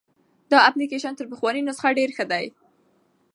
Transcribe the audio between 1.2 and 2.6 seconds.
پخواني نسخه ډېر ښه دی.